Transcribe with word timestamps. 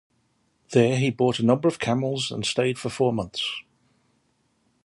There 0.71 0.97
he 0.97 1.11
bought 1.11 1.37
a 1.37 1.45
number 1.45 1.67
of 1.67 1.77
camels 1.77 2.31
and 2.31 2.43
stayed 2.43 2.79
for 2.79 2.89
four 2.89 3.13
months. 3.13 3.61